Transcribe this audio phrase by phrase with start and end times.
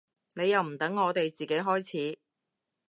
[0.33, 2.17] 你又唔等我哋自己開始